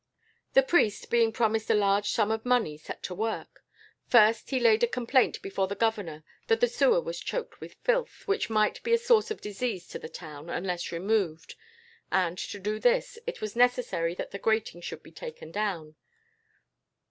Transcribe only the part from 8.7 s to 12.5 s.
be a source of disease to the town unless removed; and